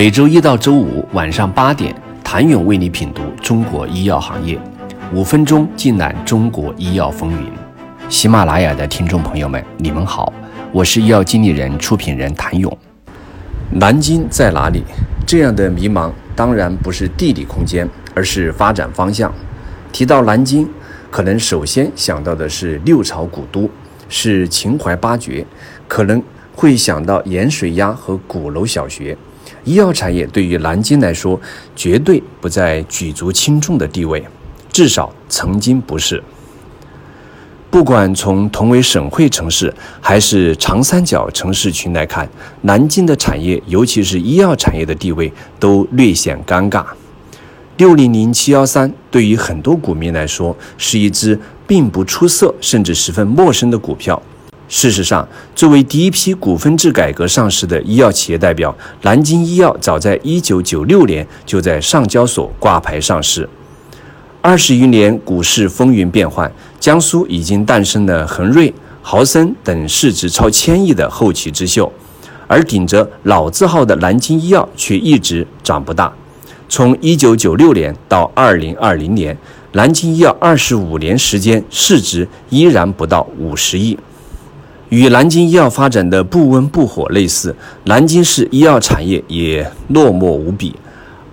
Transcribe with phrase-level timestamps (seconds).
[0.00, 4.58] 每周一到周五晚上八点，谭勇为你品读中国医药行业，
[5.12, 7.52] 五分钟尽览中国医药风云。
[8.08, 10.32] 喜马拉雅的听众朋友们，你们好，
[10.72, 12.74] 我是医药经理人、出品人谭勇。
[13.72, 14.82] 南京在哪里？
[15.26, 19.30] 这样的迷茫当然不是地理空间，而是发展方向。
[19.92, 20.66] 提到南京，
[21.10, 23.68] 可能首先想到的是六朝古都，
[24.08, 25.44] 是秦淮八绝，
[25.86, 26.22] 可能
[26.54, 29.14] 会想到盐水鸭和鼓楼小学。
[29.64, 31.40] 医药产业对于南京来说，
[31.76, 34.24] 绝对不在举足轻重的地位，
[34.72, 36.22] 至少曾经不是。
[37.70, 42.28] 不管从同为省会城市，还是长三角城市群来看，
[42.62, 46.84] 南京的产业，尤其是医药产业的地位，都略显尴尬。
[47.76, 54.20] 六零零七幺三对于很多股民来说，是一只并不出色，甚至十分陌生的股票。
[54.70, 58.72] 事实上，作为第一批股份制改革上市的医药企业代表，
[59.02, 63.48] 南京医药早在一九九六年就在上交所挂牌上市。
[64.40, 68.72] 二十余年股市风云变幻，江苏已经诞生了恒瑞、
[69.02, 71.92] 豪森等市值超千亿的后起之秀，
[72.46, 76.12] 而顶着老字号的南京医药却一直长不大。
[76.68, 79.36] 从一九九六年到二零二零年，
[79.72, 83.98] 南京医药二十五年时间市值依然不到五十亿。
[84.90, 90.74] 与南京医药发展的不温不火类似，南京市医药产业也落寞无比。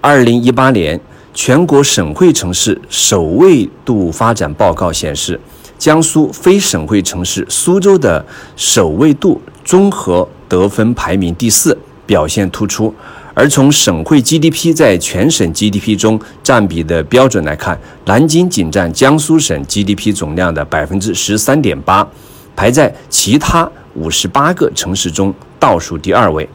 [0.00, 1.00] 二零一八年
[1.32, 5.40] 全国省会城市首位度发展报告显示，
[5.78, 8.24] 江苏非省会城市苏州的
[8.56, 12.92] 首位度综合得分排名第四，表现突出。
[13.34, 22.08] 而从省会 GDP 在全省 GDP 中占比的标准来看，南京仅占江苏省 GDP 总量的百分之十三点八。
[22.56, 26.48] 排在其他五十八个城市中倒数第二位。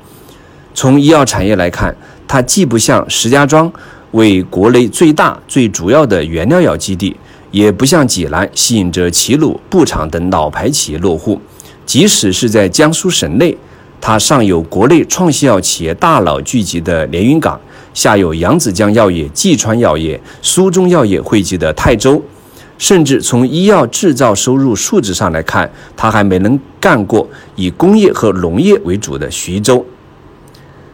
[0.74, 1.96] 从医药产业来看，
[2.28, 3.72] 它既不像石家庄
[4.12, 7.16] 为国内最大最主要的原料药基地，
[7.52, 11.40] 也不像济南吸引着齐鲁、步厂等老牌企业落户。
[11.86, 13.58] 即使是在江苏省内，
[14.00, 17.60] 它上有国内创新药企业大佬聚集的连云港，
[17.94, 22.24] 下有扬子江药业、济川药业、苏中药业汇集的泰州。
[22.80, 29.86] 甚至从医药制造收入数值上来看，他还没能干过以工业和农业为主的徐州。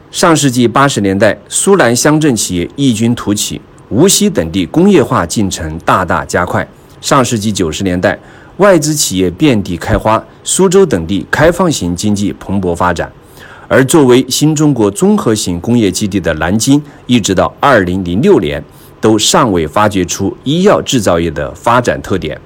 [0.10, 6.68] 上世纪八十年代，苏南乡镇企业异军突起，无锡等地工业化进程大大加快。
[7.00, 8.18] 上世纪九十年代，
[8.58, 13.12] 外资企业遍地开花，苏州等地开放型经济蓬勃发展。
[13.68, 18.64] 而作为新中国综合型工业基地的南京，一直到二零零六年。
[19.06, 22.42] 都尚未发掘出医药制造业的发展特点。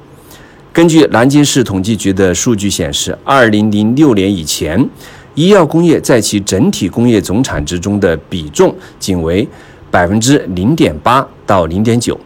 [0.73, 4.89] 根据南京市统计局的数据显示，二零零六年以前，
[5.35, 9.47] 医药工业在其整体工业总产值中的比重仅为
[9.89, 12.19] 百分之零点八到零点九。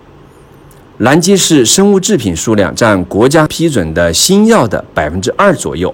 [0.98, 5.94] 南京市生物制品数量占国家批准的新药的百分之二左右。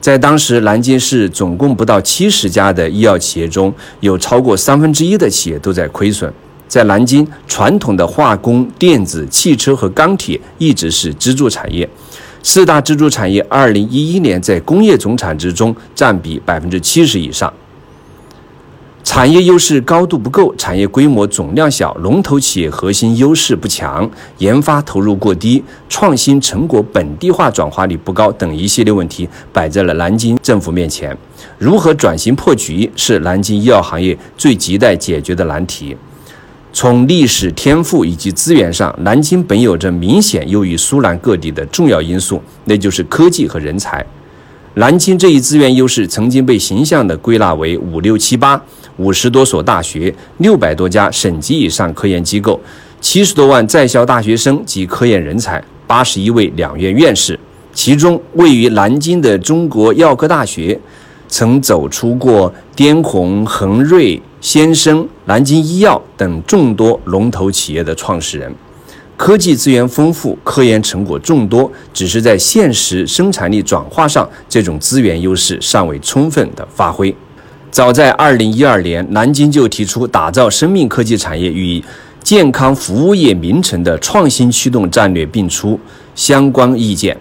[0.00, 3.70] 在当时，南京市总共不到七十家的医药企业中，
[4.00, 6.32] 有超过三分之一的企业都在亏损。
[6.68, 11.88] 在南京，传统的化工、电子、汽车和钢铁一直是支柱产业。
[12.42, 17.52] 四大支柱产业，二零一一年在工业总产值中占比百分之七十以上。
[19.02, 31.16] 产业优势高度不够，产业规模总量小，龙头企业核心优势不强，研发投入过低，创新成果本地化转化率不高等一系列问题摆在了南京政府面前。
[31.58, 35.96] 如何转型破局，是南京医药行业最亟待解决的难题。
[36.72, 44.04] 从历史天赋以及资源上，南京本有着明显优于苏南各地的重要因素，那就是科技和人才。
[44.74, 48.62] 南京这一资源优势曾经被形象地归纳为五六七八，
[48.98, 52.60] 五十多所大学，六百多家省级以上科研机构，
[53.00, 57.36] 七十多万在校大学生及科研人才，八十一位两院院士。
[57.72, 60.78] 其中，位于南京的中国药科大学，
[61.28, 64.20] 曾走出过滇红、恒瑞。
[64.40, 68.54] 先生、南京医药等众多龙头企业的创始人，
[69.16, 77.12] 科技资源丰富，科研成果众多，只是在现实生产力转化上，这种资源优势尚未充分的发挥。
[77.72, 81.82] 早在二零一二年，南京就提出打造生命科技产业与
[82.22, 85.80] 健康服务业名城的创新驱动战略并出
[86.14, 87.16] 相关意见。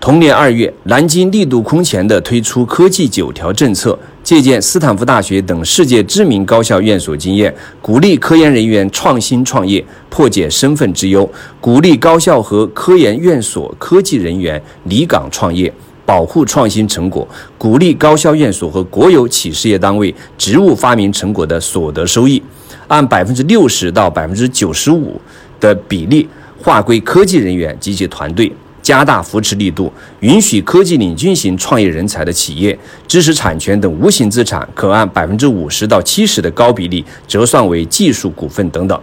[0.00, 3.98] 同年二月，南京力度空前地推出科技九条政策。
[4.22, 11.28] 借鉴斯坦福大学等世界知名高校院所经验，鼓励科研人员创新创业，破解身份之忧；
[11.60, 15.72] 鼓励高校和科研院所科技人员离岗创业，
[16.04, 22.40] 保护创新成果，鼓励高校院所和国有企事业单位职务发明成果的所得收益，
[22.86, 25.18] 按百分之六十到百分之九十五
[25.58, 26.28] 的比例
[26.62, 28.52] 划归科技人员及其团队。
[28.82, 38.98] 加大扶持力度，允许科技领军型创业人才的企业、知识产权等无形资产可按百分之五十到七十的高比例折算为技术股份等等。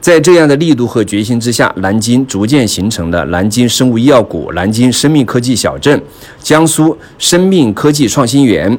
[0.00, 6.00] 在这样的力度和决心之下，南京逐渐形成了南京生物医药股、南京生命科技小镇、
[6.40, 8.78] 江苏生命科技创新园、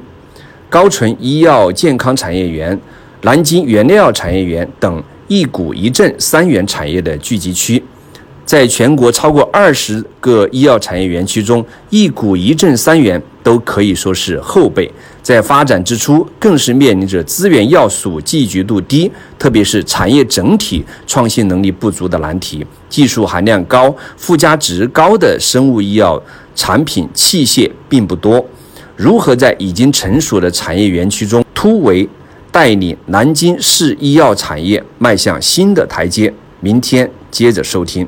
[0.70, 2.80] 高淳医药健康产业园、
[3.24, 7.84] 南京原料产业园等一股一镇三元产业的聚集区。
[8.50, 14.92] 在全国超过二十个医药产业园区中，一股一镇三元都可以说是后辈。
[15.22, 22.66] 在发展之初，更是面临着资源要素聚集度低，特别是产业整体创新能力不足的难题。
[22.90, 26.20] 技术含量高、附加值高的生物医药
[26.56, 28.44] 产品器械并不多。
[28.96, 32.10] 如何在已经成熟的产业园区中突围，
[32.52, 36.34] 带领南京市医药产业迈向新的台阶？
[36.62, 38.08] 明天接着收听。